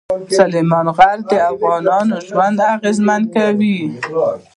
[0.37, 3.77] سلیمان غر د افغانانو ژوند اغېزمن کوي.